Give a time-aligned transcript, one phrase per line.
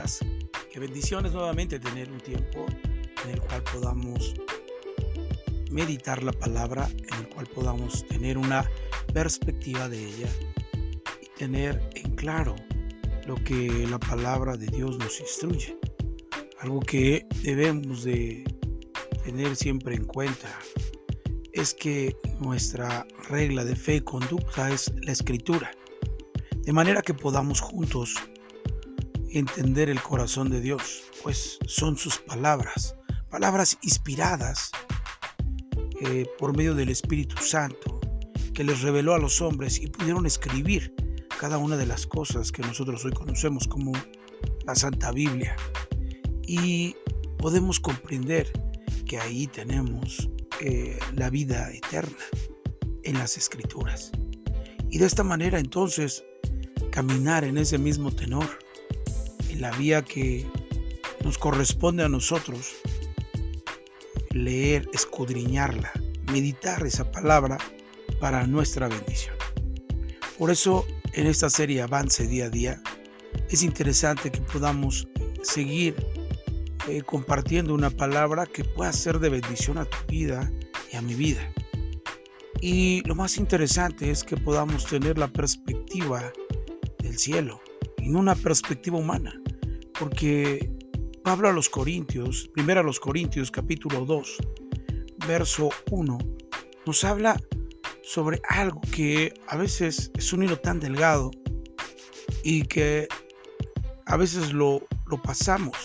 [0.00, 0.20] días.
[0.72, 2.66] Qué bendiciones nuevamente tener un tiempo
[3.24, 4.34] en el cual podamos
[5.70, 8.68] meditar la palabra, en el cual podamos tener una
[9.12, 10.28] perspectiva de ella
[11.22, 12.56] y tener en claro
[13.26, 15.76] lo que la palabra de Dios nos instruye.
[16.60, 18.44] Algo que debemos de
[19.24, 20.48] tener siempre en cuenta
[21.52, 25.70] es que nuestra regla de fe y conducta es la escritura,
[26.56, 28.14] de manera que podamos juntos
[29.32, 32.96] entender el corazón de Dios, pues son sus palabras,
[33.30, 34.70] palabras inspiradas
[36.00, 38.00] eh, por medio del Espíritu Santo,
[38.54, 40.94] que les reveló a los hombres y pudieron escribir
[41.38, 43.92] cada una de las cosas que nosotros hoy conocemos como
[44.66, 45.56] la Santa Biblia.
[46.46, 46.96] Y
[47.38, 48.52] podemos comprender
[49.06, 50.28] que ahí tenemos
[50.60, 52.24] eh, la vida eterna
[53.04, 54.12] en las escrituras.
[54.90, 56.24] Y de esta manera entonces
[56.90, 58.58] caminar en ese mismo tenor
[59.60, 60.46] la vía que
[61.22, 62.72] nos corresponde a nosotros,
[64.30, 65.92] leer, escudriñarla,
[66.32, 67.58] meditar esa palabra
[68.20, 69.34] para nuestra bendición.
[70.38, 72.82] Por eso en esta serie Avance día a día
[73.50, 75.06] es interesante que podamos
[75.42, 75.94] seguir
[76.88, 80.50] eh, compartiendo una palabra que pueda ser de bendición a tu vida
[80.90, 81.42] y a mi vida.
[82.62, 86.32] Y lo más interesante es que podamos tener la perspectiva
[87.02, 87.60] del cielo
[87.98, 89.34] y no una perspectiva humana
[90.00, 90.72] porque
[91.22, 94.38] Pablo a los Corintios, primero a los Corintios capítulo 2,
[95.28, 96.18] verso 1,
[96.86, 97.38] nos habla
[98.02, 101.30] sobre algo que a veces es un hilo tan delgado
[102.42, 103.08] y que
[104.06, 105.76] a veces lo, lo pasamos,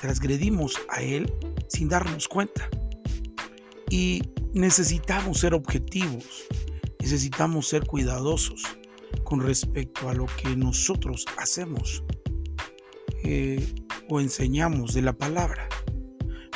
[0.00, 1.32] transgredimos a él
[1.68, 2.68] sin darnos cuenta.
[3.88, 6.44] Y necesitamos ser objetivos,
[6.98, 8.64] necesitamos ser cuidadosos
[9.22, 12.02] con respecto a lo que nosotros hacemos
[14.08, 15.68] o enseñamos de la palabra.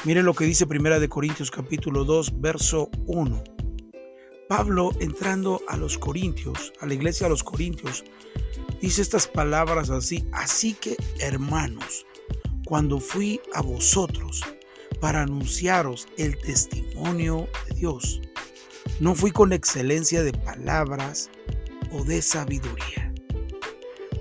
[0.05, 3.45] Mire lo que dice Primera de Corintios capítulo 2, verso 1.
[4.49, 8.05] Pablo entrando a los Corintios, a la iglesia de los Corintios,
[8.81, 12.05] dice estas palabras así, así que hermanos,
[12.67, 14.43] cuando fui a vosotros
[15.01, 18.21] para anunciaros el testimonio de Dios,
[19.01, 21.31] no fui con excelencia de palabras
[21.93, 23.13] o de sabiduría.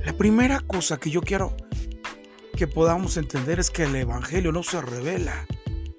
[0.06, 1.56] La primera cosa que yo quiero
[2.64, 5.46] que podamos entender es que el Evangelio no se revela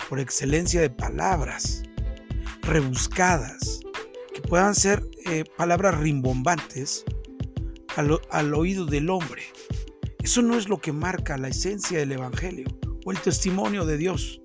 [0.08, 1.82] por excelencia de palabras
[2.62, 3.80] rebuscadas,
[4.32, 7.04] que puedan ser eh, palabras rimbombantes
[7.96, 9.42] al, al oído del hombre.
[10.22, 12.66] Eso no es lo que marca la esencia del Evangelio
[13.04, 14.40] o el testimonio de Dios.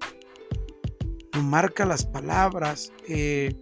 [1.31, 3.55] No marca las palabras eh,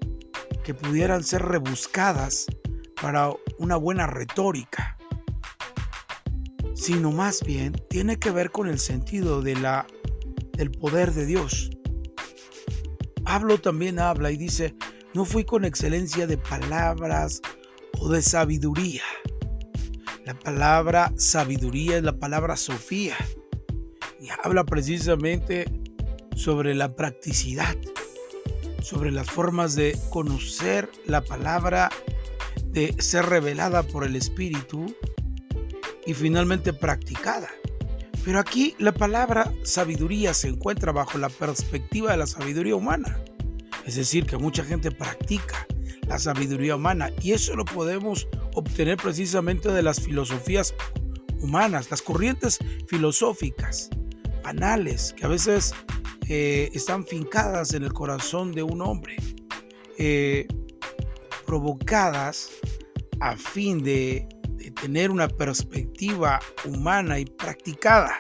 [0.63, 2.47] que pudieran ser rebuscadas
[2.99, 3.29] para
[3.59, 4.96] una buena retórica
[6.77, 9.87] sino más bien tiene que ver con el sentido de la,
[10.53, 11.71] del poder de Dios.
[13.23, 14.75] Pablo también habla y dice,
[15.13, 17.41] no fui con excelencia de palabras
[17.99, 19.01] o de sabiduría.
[20.23, 23.17] La palabra sabiduría es la palabra Sofía
[24.21, 25.65] y habla precisamente
[26.35, 27.75] sobre la practicidad,
[28.81, 31.89] sobre las formas de conocer la palabra,
[32.65, 34.85] de ser revelada por el Espíritu
[36.07, 37.49] y finalmente practicada.
[38.25, 43.19] Pero aquí la palabra sabiduría se encuentra bajo la perspectiva de la sabiduría humana.
[43.85, 45.67] Es decir, que mucha gente practica
[46.07, 50.73] la sabiduría humana y eso lo podemos obtener precisamente de las filosofías
[51.39, 53.89] humanas, las corrientes filosóficas,
[54.43, 55.73] banales, que a veces
[56.29, 59.17] eh, están fincadas en el corazón de un hombre,
[59.97, 60.47] eh,
[61.45, 62.51] provocadas
[63.19, 64.27] a fin de
[64.71, 68.19] tener una perspectiva humana y practicada.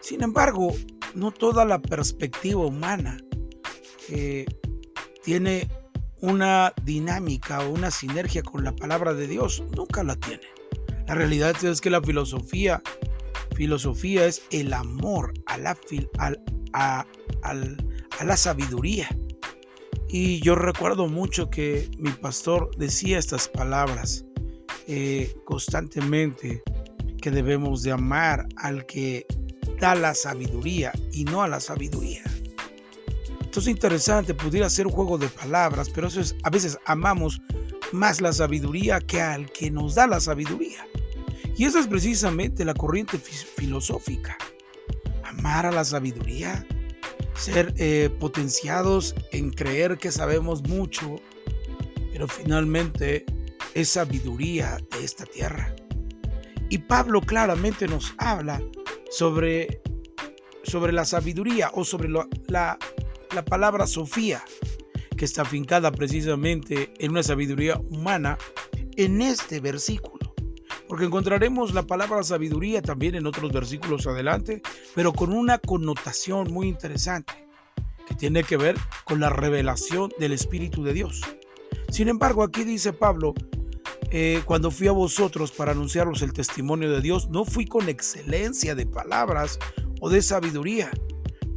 [0.00, 0.72] Sin embargo,
[1.14, 3.18] no toda la perspectiva humana
[4.08, 4.46] eh,
[5.24, 5.68] tiene
[6.20, 9.62] una dinámica o una sinergia con la palabra de Dios.
[9.74, 10.46] Nunca la tiene.
[11.06, 12.82] La realidad es que la filosofía,
[13.54, 15.76] filosofía es el amor a la,
[16.72, 17.06] a,
[17.42, 19.08] a la sabiduría.
[20.08, 24.25] Y yo recuerdo mucho que mi pastor decía estas palabras.
[24.88, 26.62] Eh, constantemente
[27.20, 29.26] que debemos de amar al que
[29.80, 32.22] da la sabiduría y no a la sabiduría.
[33.40, 37.40] Entonces interesante, pudiera ser un juego de palabras, pero eso es, a veces amamos
[37.90, 40.86] más la sabiduría que al que nos da la sabiduría.
[41.56, 44.36] Y esa es precisamente la corriente filosófica.
[45.24, 46.66] Amar a la sabiduría,
[47.34, 51.16] ser eh, potenciados en creer que sabemos mucho,
[52.12, 53.24] pero finalmente
[53.76, 55.76] es sabiduría de esta tierra.
[56.70, 58.62] Y Pablo claramente nos habla
[59.10, 59.82] sobre,
[60.62, 62.26] sobre la sabiduría o sobre la,
[63.34, 64.42] la palabra Sofía,
[65.18, 68.38] que está afincada precisamente en una sabiduría humana,
[68.96, 70.34] en este versículo.
[70.88, 74.62] Porque encontraremos la palabra sabiduría también en otros versículos adelante,
[74.94, 77.46] pero con una connotación muy interesante,
[78.08, 81.20] que tiene que ver con la revelación del Espíritu de Dios.
[81.90, 83.34] Sin embargo, aquí dice Pablo,
[84.10, 88.74] eh, cuando fui a vosotros para anunciaros el testimonio de Dios, no fui con excelencia
[88.74, 89.58] de palabras
[90.00, 90.90] o de sabiduría,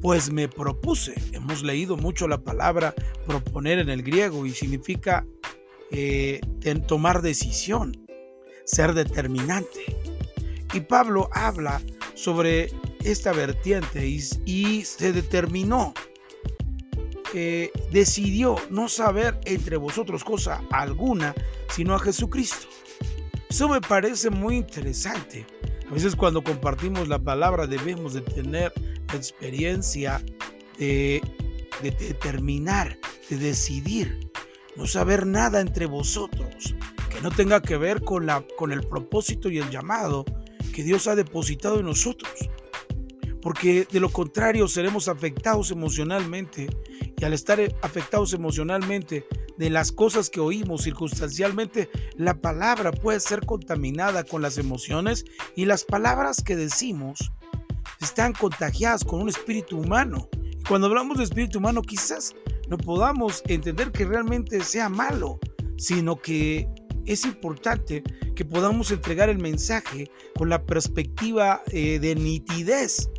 [0.01, 1.13] pues me propuse.
[1.33, 2.95] Hemos leído mucho la palabra
[3.27, 5.25] proponer en el griego y significa
[5.91, 6.41] eh,
[6.87, 7.95] tomar decisión,
[8.65, 9.97] ser determinante.
[10.73, 11.81] Y Pablo habla
[12.15, 12.71] sobre
[13.03, 15.93] esta vertiente y, y se determinó
[17.91, 21.35] decidió no saber entre vosotros cosa alguna,
[21.69, 22.67] sino a Jesucristo.
[23.49, 25.45] Eso me parece muy interesante.
[25.89, 28.71] A veces cuando compartimos la palabra debemos de tener
[29.13, 30.23] experiencia
[30.77, 31.21] de,
[31.81, 32.97] de determinar,
[33.29, 34.29] de decidir,
[34.75, 36.75] no saber nada entre vosotros
[37.09, 40.25] que no tenga que ver con, la, con el propósito y el llamado
[40.73, 42.31] que Dios ha depositado en nosotros.
[43.41, 46.67] Porque de lo contrario seremos afectados emocionalmente
[47.17, 49.25] y al estar afectados emocionalmente
[49.57, 55.25] de las cosas que oímos circunstancialmente, la palabra puede ser contaminada con las emociones
[55.55, 57.31] y las palabras que decimos
[58.01, 60.29] están contagiadas con un espíritu humano.
[60.41, 62.33] Y cuando hablamos de espíritu humano, quizás
[62.69, 65.39] no podamos entender que realmente sea malo,
[65.77, 66.67] sino que
[67.05, 68.03] es importante
[68.35, 73.09] que podamos entregar el mensaje con la perspectiva eh, de nitidez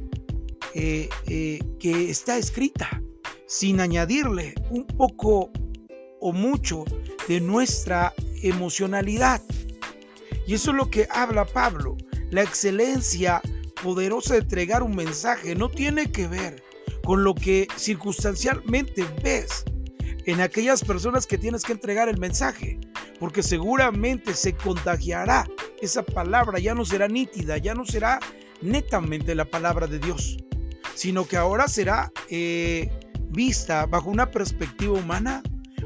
[0.74, 3.02] eh, eh, que está escrita
[3.46, 5.50] sin añadirle un poco
[6.20, 6.84] o mucho
[7.28, 9.42] de nuestra emocionalidad.
[10.46, 11.96] Y eso es lo que habla Pablo.
[12.30, 13.40] La excelencia
[13.82, 16.62] poderosa de entregar un mensaje no tiene que ver
[17.04, 19.64] con lo que circunstancialmente ves
[20.26, 22.78] en aquellas personas que tienes que entregar el mensaje,
[23.18, 25.48] porque seguramente se contagiará.
[25.80, 28.20] Esa palabra ya no será nítida, ya no será
[28.60, 30.36] netamente la palabra de Dios,
[31.00, 32.90] sino que ahora será eh,
[33.30, 35.42] vista bajo una perspectiva humana,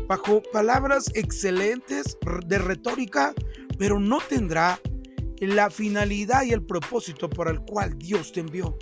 [0.08, 2.18] bajo palabras excelentes
[2.48, 3.32] de retórica,
[3.78, 4.80] pero no tendrá
[5.38, 8.76] la finalidad y el propósito para el cual Dios te envió.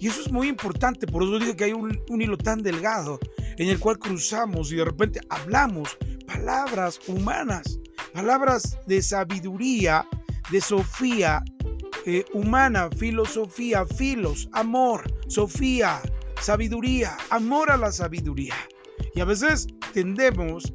[0.00, 3.20] Y eso es muy importante, por eso digo que hay un, hilo tan delgado
[3.56, 5.96] en el cual cruzamos y de repente hablamos
[6.26, 7.78] palabras humanas,
[8.12, 10.04] palabras de sabiduría,
[10.50, 11.40] de Sofía,
[12.32, 16.00] humana, filosofía, filos, amor, Sofía,
[16.40, 18.54] sabiduría, amor a la sabiduría.
[19.14, 20.72] Y a veces tendemos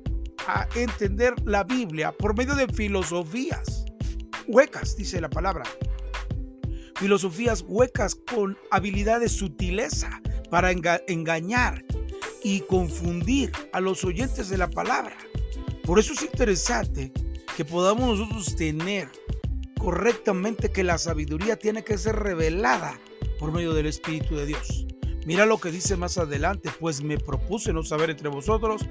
[0.48, 3.86] a entender la Biblia por medio de filosofías
[4.48, 5.64] huecas, dice la palabra.
[6.96, 11.84] Filosofías huecas con habilidad de sutileza para engañar
[12.44, 15.18] y confundir a los oyentes de la palabra.
[15.84, 17.12] Por eso es interesante
[17.58, 19.10] que podamos nosotros tener
[19.84, 22.98] correctamente que la sabiduría tiene que ser revelada
[23.38, 24.88] por medio del Espíritu de Dios.
[25.26, 28.82] Mira lo que dice más adelante, pues me propuse no saber entre vosotros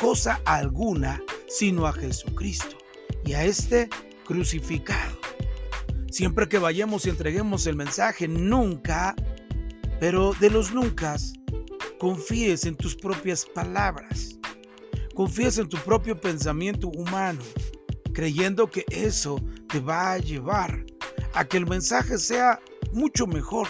[0.00, 2.76] cosa alguna, sino a Jesucristo
[3.24, 3.88] y a este
[4.24, 5.16] crucificado.
[6.10, 9.14] Siempre que vayamos y entreguemos el mensaje, nunca,
[10.00, 11.14] pero de los nunca,
[12.00, 14.36] confíes en tus propias palabras.
[15.14, 17.40] Confíes en tu propio pensamiento humano,
[18.12, 19.40] creyendo que eso
[19.70, 20.84] te va a llevar
[21.34, 22.60] a que el mensaje sea
[22.92, 23.68] mucho mejor.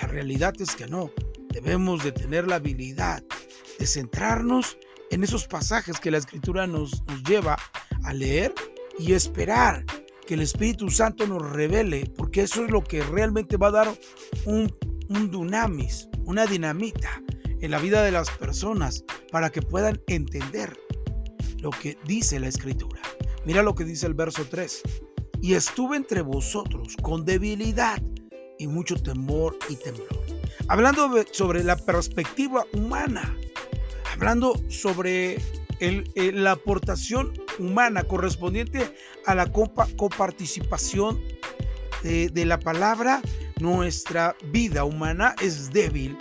[0.00, 1.10] La realidad es que no.
[1.50, 3.22] Debemos de tener la habilidad
[3.78, 4.78] de centrarnos
[5.10, 7.58] en esos pasajes que la escritura nos, nos lleva
[8.04, 8.54] a leer
[8.98, 9.84] y esperar
[10.26, 13.98] que el Espíritu Santo nos revele, porque eso es lo que realmente va a dar
[14.46, 14.74] un,
[15.08, 17.20] un dunamis, una dinamita
[17.60, 20.78] en la vida de las personas para que puedan entender
[21.60, 23.02] lo que dice la escritura.
[23.44, 24.82] Mira lo que dice el verso 3.
[25.42, 28.00] Y estuve entre vosotros con debilidad
[28.58, 30.24] y mucho temor y temblor.
[30.68, 33.36] Hablando sobre la perspectiva humana,
[34.14, 35.42] hablando sobre
[36.14, 38.94] la aportación humana correspondiente
[39.26, 41.20] a la coparticipación
[42.04, 43.20] de, de la palabra,
[43.60, 46.16] nuestra vida humana es débil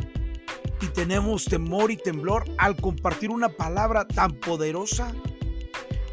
[0.82, 5.14] y tenemos temor y temblor al compartir una palabra tan poderosa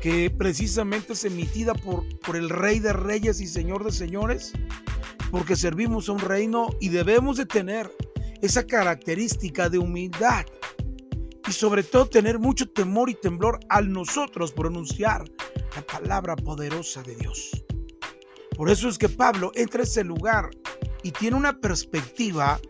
[0.01, 4.53] que precisamente es emitida por, por el Rey de Reyes y Señor de Señores,
[5.31, 7.91] porque servimos a un reino y debemos de tener
[8.41, 10.47] esa característica de humildad
[11.49, 15.25] y sobre todo tener mucho temor y temblor al nosotros pronunciar
[15.75, 17.65] la palabra poderosa de Dios.
[18.57, 20.51] Por eso es que Pablo entra a ese lugar
[21.03, 22.61] y tiene una perspectiva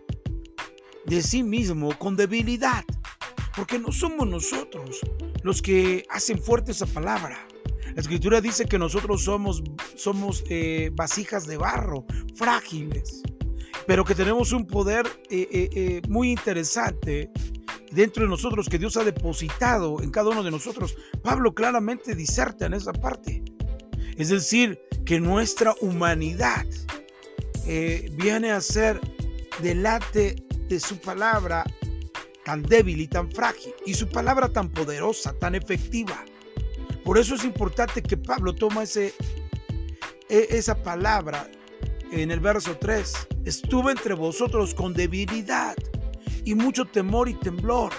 [1.07, 2.85] de sí mismo con debilidad,
[3.57, 5.01] porque no somos nosotros
[5.43, 7.47] los que hacen fuerte esa palabra.
[7.95, 9.63] La escritura dice que nosotros somos,
[9.97, 12.05] somos eh, vasijas de barro,
[12.37, 13.23] frágiles,
[13.87, 17.31] pero que tenemos un poder eh, eh, muy interesante
[17.91, 20.97] dentro de nosotros que Dios ha depositado en cada uno de nosotros.
[21.23, 23.43] Pablo claramente diserta en esa parte.
[24.17, 26.67] Es decir, que nuestra humanidad
[28.13, 28.99] viene a ser
[29.61, 30.37] delante
[30.69, 31.65] de su palabra
[32.49, 36.25] tan débil y tan frágil y su palabra tan poderosa, tan efectiva.
[37.05, 39.13] Por eso es importante que Pablo toma ese,
[40.31, 41.47] e, esa palabra
[42.11, 43.13] en el verso 3.
[43.45, 45.77] Estuve entre vosotros con debilidad
[46.47, 47.93] y mucho temor y temblor.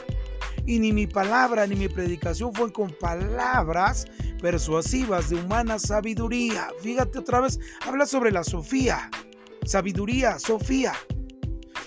[0.66, 4.08] Y ni mi palabra ni mi predicación fue con palabras
[4.42, 6.70] persuasivas de humana sabiduría.
[6.82, 9.12] Fíjate otra vez, habla sobre la Sofía.
[9.64, 10.94] Sabiduría, Sofía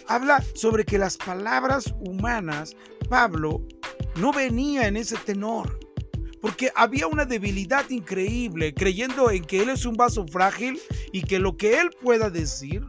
[0.09, 2.77] habla sobre que las palabras humanas,
[3.09, 3.63] Pablo
[4.17, 5.79] no venía en ese tenor,
[6.41, 10.81] porque había una debilidad increíble, creyendo en que él es un vaso frágil
[11.13, 12.85] y que lo que él pueda decir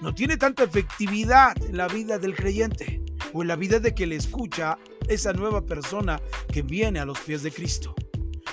[0.00, 3.02] no tiene tanta efectividad en la vida del creyente
[3.32, 4.78] o en la vida de que le escucha
[5.08, 6.20] esa nueva persona
[6.52, 7.94] que viene a los pies de Cristo.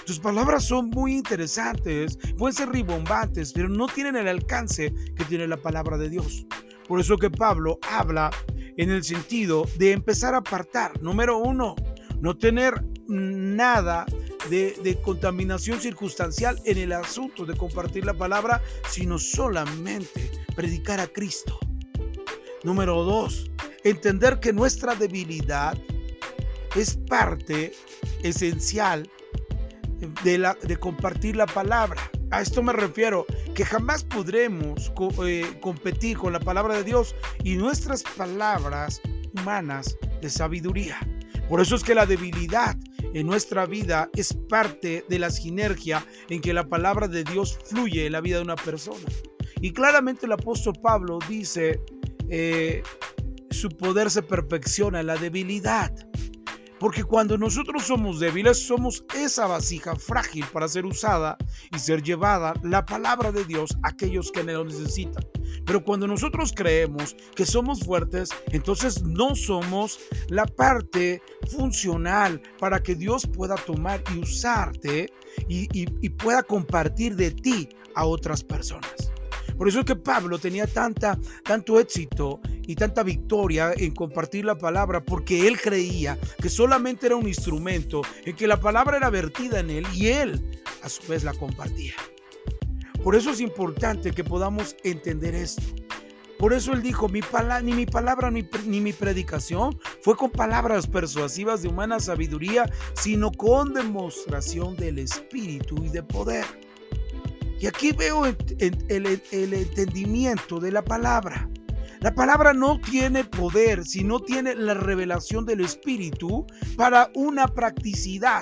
[0.06, 5.48] Tus palabras son muy interesantes, pueden ser ribombantes, pero no tienen el alcance que tiene
[5.48, 6.46] la palabra de Dios.
[6.92, 8.32] Por eso que Pablo habla
[8.76, 11.74] en el sentido de empezar a apartar, número uno,
[12.20, 14.06] no tener nada
[14.50, 21.58] de, contaminación circunstancial en el asunto de compartir la palabra, sino solamente predicar a Cristo.
[22.66, 23.50] Número dos,
[23.86, 25.78] entender que nuestra debilidad
[26.76, 27.72] es parte
[28.22, 29.10] esencial
[30.26, 32.02] de, la, de compartir la palabra.
[32.32, 33.26] A esto me refiero,
[33.62, 34.92] que jamás podremos
[35.24, 37.14] eh, competir con la palabra de Dios
[37.44, 39.00] y nuestras palabras
[39.36, 40.98] humanas de sabiduría.
[41.48, 42.76] Por eso es que la debilidad
[43.14, 48.08] en nuestra vida es parte de la sinergia en que la palabra de Dios fluye
[48.08, 49.06] en la vida de una persona.
[49.62, 51.80] Y claramente el apóstol Pablo dice,
[52.32, 52.82] eh,
[53.52, 55.94] su poder se perfecciona en la debilidad.
[56.82, 61.38] Porque cuando nosotros somos débiles, somos esa vasija frágil para ser usada
[61.72, 65.24] y ser llevada la palabra de Dios a aquellos que lo necesitan.
[65.64, 71.22] Pero cuando nosotros creemos que somos fuertes, entonces no somos la parte
[71.56, 75.14] funcional para que Dios pueda tomar y usarte
[75.48, 79.11] y, y pueda compartir de ti a otras personas.
[79.62, 84.58] Por eso es que Pablo tenía tanta, tanto éxito y tanta victoria en compartir la
[84.58, 89.60] palabra, porque él creía que solamente era un instrumento, en que la palabra era vertida
[89.60, 91.94] en él y él a su vez la compartía.
[93.04, 95.62] Por eso es importante que podamos entender esto.
[96.40, 97.22] Por eso él dijo, mi
[97.62, 103.32] ni mi palabra ni, ni, mi predicación fue con palabras persuasivas de humana sabiduría, sino
[103.32, 106.71] con demostración del Espíritu y de poder.
[107.62, 108.36] Y aquí veo el,
[108.90, 111.48] el entendimiento de la palabra.
[112.00, 118.42] La palabra no tiene poder si no tiene la revelación del Espíritu para una practicidad.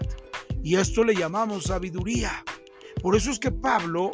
[0.64, 2.32] Y esto le llamamos sabiduría.
[3.02, 4.12] Por eso es que Pablo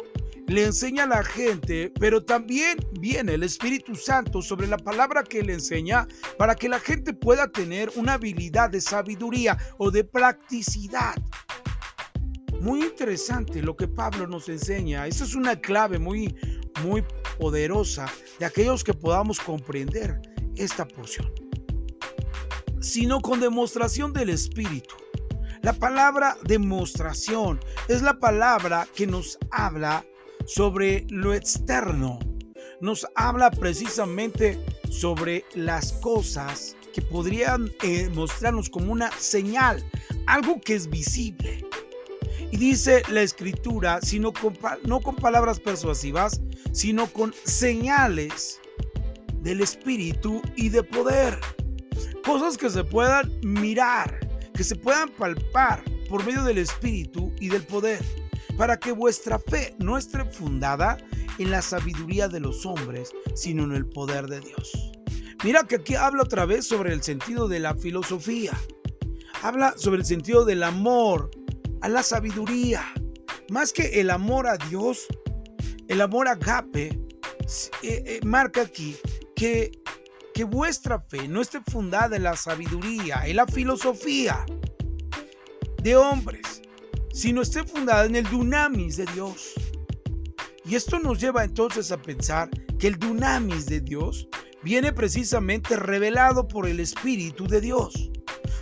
[0.48, 5.44] le enseña a la gente, pero también viene el Espíritu Santo sobre la palabra que
[5.44, 11.14] le enseña para que la gente pueda tener una habilidad de sabiduría o de practicidad.
[12.66, 15.06] Muy interesante lo que Pablo nos enseña.
[15.06, 16.34] Esa es una clave muy,
[16.82, 17.04] muy
[17.38, 18.06] poderosa
[18.40, 20.20] de aquellos que podamos comprender
[20.56, 21.32] esta porción,
[22.80, 24.96] sino con demostración del Espíritu.
[25.62, 30.04] La palabra demostración es la palabra que nos habla
[30.44, 32.18] sobre lo externo.
[32.80, 34.58] Nos habla precisamente
[34.90, 39.88] sobre las cosas que podrían eh, mostrarnos como una señal,
[40.26, 41.64] algo que es visible.
[42.50, 44.32] Y dice la escritura, sino
[44.84, 46.40] no con palabras persuasivas,
[46.72, 48.60] sino con señales
[49.42, 51.38] del Espíritu y de poder.
[52.24, 54.18] Cosas que se puedan mirar,
[54.54, 58.04] que se puedan palpar por medio del Espíritu y del poder,
[58.56, 60.98] para que vuestra fe no esté fundada
[61.38, 64.92] en la sabiduría de los hombres, sino en el poder de Dios.
[65.44, 68.52] Mira que aquí habla otra vez sobre el sentido de la filosofía.
[69.42, 71.30] Habla sobre el sentido del amor
[71.86, 72.82] a la sabiduría.
[73.48, 75.06] Más que el amor a Dios,
[75.86, 78.96] el amor agape eh, eh, marca aquí
[79.36, 79.70] que,
[80.34, 84.44] que vuestra fe no esté fundada en la sabiduría, en la filosofía
[85.84, 86.60] de hombres,
[87.12, 89.52] sino esté fundada en el dunamis de Dios.
[90.64, 92.50] Y esto nos lleva entonces a pensar
[92.80, 94.26] que el dunamis de Dios
[94.64, 98.10] viene precisamente revelado por el Espíritu de Dios.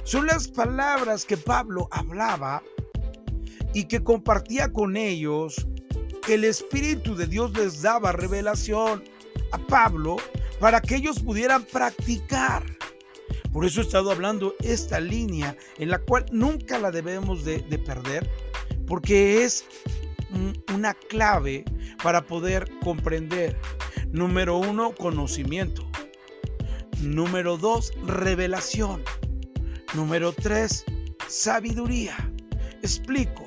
[0.04, 2.62] Son las palabras que Pablo hablaba
[3.74, 5.66] y que compartía con ellos,
[6.24, 9.04] que el Espíritu de Dios les daba revelación
[9.52, 10.16] a Pablo
[10.60, 12.64] para que ellos pudieran practicar.
[13.52, 17.78] Por eso he estado hablando esta línea en la cual nunca la debemos de, de
[17.78, 18.28] perder,
[18.86, 19.64] porque es
[20.74, 21.64] una clave
[22.02, 23.56] para poder comprender.
[24.10, 25.84] Número uno, conocimiento.
[27.00, 29.02] Número dos, revelación.
[29.94, 30.84] Número tres,
[31.28, 32.16] sabiduría.
[32.82, 33.43] Explico.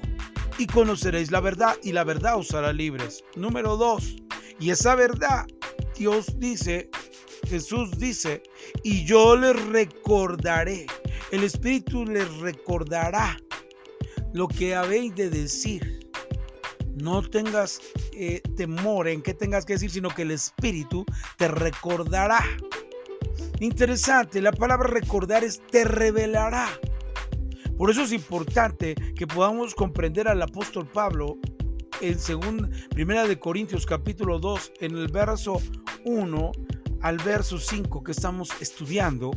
[0.58, 3.24] Y conoceréis la verdad y la verdad os hará libres.
[3.36, 4.16] Número dos,
[4.60, 5.46] y esa verdad,
[5.96, 6.90] Dios dice,
[7.48, 8.42] Jesús dice,
[8.84, 10.88] y yo les recordaré.
[11.32, 13.38] El Espíritu les recordará
[14.34, 15.98] lo que habéis de decir
[17.02, 17.80] no tengas
[18.14, 21.06] eh, temor en qué tengas que decir, sino que el Espíritu
[21.38, 22.44] te recordará.
[23.60, 26.68] Interesante, la palabra recordar es te revelará.
[27.77, 31.38] Por eso es importante que podamos comprender al apóstol Pablo
[32.01, 35.62] en segunda, primera de Corintios capítulo 2 en el verso
[36.03, 36.51] 1
[37.01, 39.31] al verso 5 que estamos estudiando,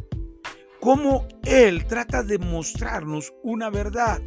[0.80, 4.22] cómo él trata de mostrarnos una verdad.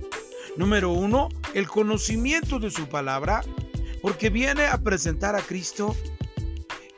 [0.58, 3.41] Número uno, el conocimiento de su palabra,
[4.03, 5.96] porque viene a presentar a Cristo.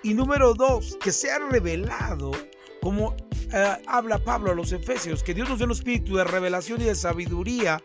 [0.04, 2.32] Y número dos, que sea revelado,
[2.82, 3.16] como
[3.56, 6.86] eh, habla Pablo a los Efesios, que Dios nos dé un espíritu de revelación y
[6.86, 7.82] de sabiduría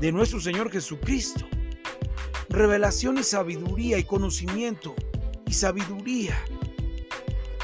[0.00, 1.44] de nuestro Señor Jesucristo.
[2.48, 4.94] Revelación y sabiduría y conocimiento
[5.44, 6.38] y sabiduría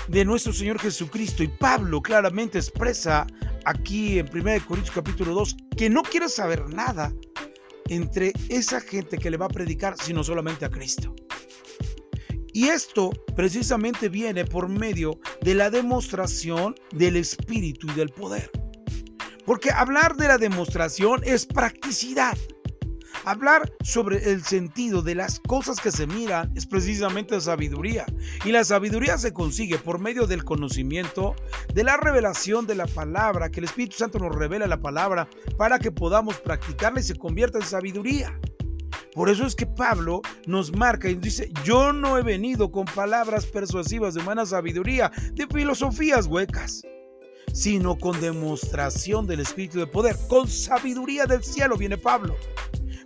[0.09, 1.45] de nuestro Señor Jesucristo.
[1.45, 3.25] Y Pablo claramente expresa
[3.65, 7.13] aquí en 1 Corintios capítulo 2 que no quiere saber nada
[7.89, 11.15] entre esa gente que le va a predicar, sino solamente a Cristo.
[12.55, 18.49] Y esto precisamente viene por medio de la demostración del Espíritu y del poder.
[19.45, 22.39] Porque hablar de la demostración es practicidad.
[23.25, 28.07] Hablar sobre el sentido de las cosas que se miran es precisamente sabiduría.
[28.45, 31.35] Y la sabiduría se consigue por medio del conocimiento,
[31.75, 35.81] de la revelación de la palabra, que el Espíritu Santo nos revela la palabra para
[35.81, 38.39] que podamos practicarla y se convierta en sabiduría.
[39.15, 43.47] Por eso es que Pablo nos marca y dice, yo no he venido con palabras
[43.47, 46.83] persuasivas de humana sabiduría, de filosofías huecas,
[47.53, 52.37] sino con demostración del Espíritu de poder, con sabiduría del cielo, viene Pablo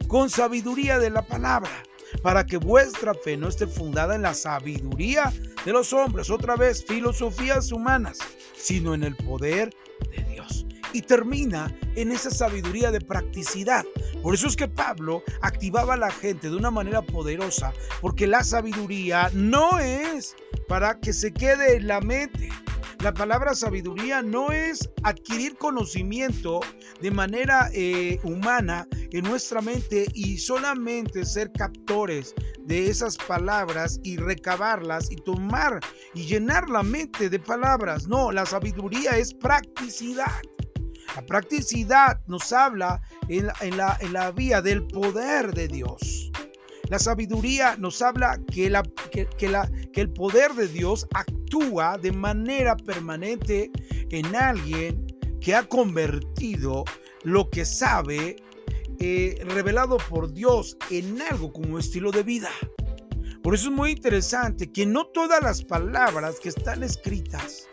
[0.09, 1.71] con sabiduría de la palabra,
[2.23, 5.33] para que vuestra fe no esté fundada en la sabiduría
[5.65, 8.19] de los hombres, otra vez, filosofías humanas,
[8.57, 9.71] sino en el poder.
[10.93, 13.85] Y termina en esa sabiduría de practicidad.
[14.23, 18.43] Por eso es que Pablo activaba a la gente de una manera poderosa, porque la
[18.43, 20.35] sabiduría no es
[20.69, 22.49] para que se quede en la mente,
[23.01, 26.59] la palabra sabiduría no es adquirir conocimiento
[27.01, 34.17] de manera eh, humana en nuestra mente y solamente ser captores de esas palabras y
[34.17, 35.79] recabarlas y tomar
[36.13, 38.09] y llenar la mente de palabras.
[38.09, 40.43] No, la sabiduría es practicidad.
[41.17, 46.31] La practicidad nos habla en la, en la vía del poder de Dios.
[46.89, 52.13] La sabiduría nos habla que, la, que, la, que el poder de Dios actúa de
[52.13, 53.71] manera permanente
[54.11, 55.07] en alguien
[55.41, 56.85] que ha convertido
[57.25, 58.37] lo que sabe
[59.01, 62.51] eh, revelado por Dios en algo como estilo de vida.
[63.43, 67.69] Por eso es muy interesante que no todas las palabras que están escritas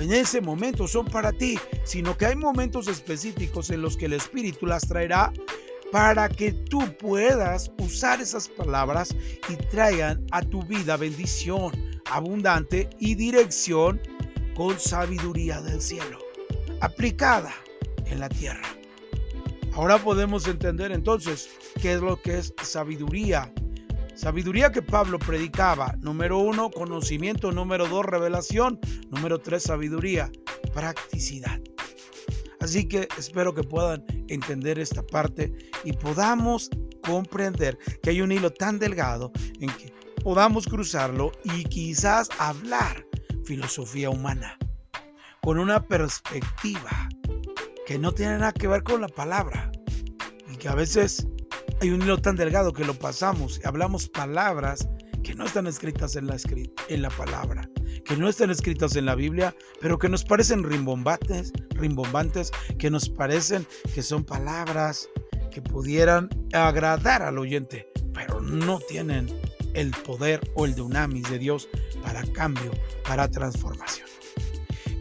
[0.00, 4.14] en ese momento son para ti, sino que hay momentos específicos en los que el
[4.14, 5.32] Espíritu las traerá
[5.90, 9.14] para que tú puedas usar esas palabras
[9.48, 11.72] y traigan a tu vida bendición
[12.10, 14.00] abundante y dirección
[14.54, 16.18] con sabiduría del cielo,
[16.80, 17.52] aplicada
[18.06, 18.68] en la tierra.
[19.74, 21.48] Ahora podemos entender entonces
[21.80, 23.52] qué es lo que es sabiduría.
[24.14, 25.94] Sabiduría que Pablo predicaba.
[26.00, 27.52] Número uno, conocimiento.
[27.52, 28.78] Número dos, revelación.
[29.10, 30.30] Número tres, sabiduría.
[30.74, 31.60] Practicidad.
[32.60, 35.52] Así que espero que puedan entender esta parte
[35.84, 36.70] y podamos
[37.04, 43.04] comprender que hay un hilo tan delgado en que podamos cruzarlo y quizás hablar
[43.44, 44.56] filosofía humana
[45.42, 47.08] con una perspectiva
[47.86, 49.72] que no tiene nada que ver con la palabra
[50.48, 51.26] y que a veces
[51.82, 54.88] hay un hilo tan delgado que lo pasamos y hablamos palabras
[55.24, 56.36] que no están escritas en la,
[56.88, 57.68] en la palabra
[58.04, 63.08] que no están escritas en la Biblia, pero que nos parecen rimbombantes, rimbombantes, que nos
[63.08, 65.08] parecen que son palabras
[65.50, 69.26] que pudieran agradar al oyente, pero no tienen
[69.74, 71.68] el poder o el dunamis de Dios
[72.00, 72.70] para cambio,
[73.04, 74.11] para transformación.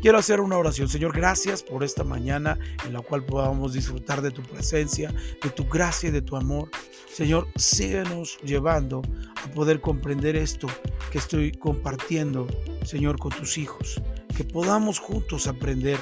[0.01, 0.89] Quiero hacer una oración.
[0.89, 5.67] Señor, gracias por esta mañana en la cual podamos disfrutar de tu presencia, de tu
[5.67, 6.71] gracia y de tu amor.
[7.13, 9.03] Señor, síguenos llevando
[9.35, 10.67] a poder comprender esto
[11.11, 12.47] que estoy compartiendo,
[12.83, 14.01] Señor, con tus hijos.
[14.35, 15.99] Que podamos juntos aprender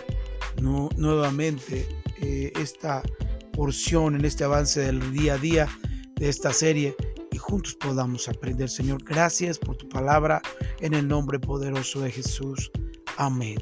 [0.62, 1.86] nuevamente
[2.22, 3.04] eh, esta
[3.52, 5.68] porción en este avance del día a día
[6.16, 6.96] de esta serie
[7.34, 8.70] y juntos podamos aprender.
[8.70, 10.42] Señor, gracias por tu palabra
[10.80, 12.72] en el nombre poderoso de Jesús.
[13.18, 13.58] Amén.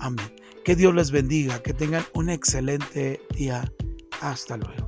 [0.00, 0.32] Amén.
[0.64, 3.72] Que Dios les bendiga, que tengan un excelente día.
[4.20, 4.87] Hasta luego.